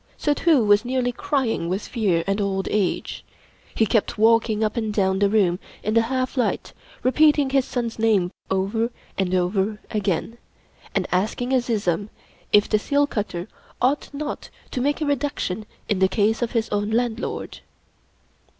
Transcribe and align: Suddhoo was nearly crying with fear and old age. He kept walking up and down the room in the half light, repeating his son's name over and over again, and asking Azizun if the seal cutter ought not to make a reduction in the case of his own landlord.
Suddhoo 0.17 0.65
was 0.65 0.83
nearly 0.83 1.11
crying 1.11 1.69
with 1.69 1.87
fear 1.87 2.23
and 2.25 2.41
old 2.41 2.67
age. 2.71 3.23
He 3.75 3.85
kept 3.85 4.17
walking 4.17 4.63
up 4.63 4.75
and 4.75 4.91
down 4.91 5.19
the 5.19 5.29
room 5.29 5.59
in 5.83 5.93
the 5.93 6.01
half 6.01 6.37
light, 6.37 6.73
repeating 7.03 7.51
his 7.51 7.65
son's 7.65 7.99
name 7.99 8.31
over 8.49 8.89
and 9.15 9.35
over 9.35 9.79
again, 9.91 10.39
and 10.95 11.05
asking 11.11 11.51
Azizun 11.53 12.09
if 12.51 12.67
the 12.67 12.79
seal 12.79 13.05
cutter 13.05 13.47
ought 13.79 14.09
not 14.11 14.49
to 14.71 14.81
make 14.81 15.01
a 15.01 15.05
reduction 15.05 15.67
in 15.87 15.99
the 15.99 16.07
case 16.09 16.41
of 16.41 16.53
his 16.53 16.67
own 16.69 16.89
landlord. 16.89 17.59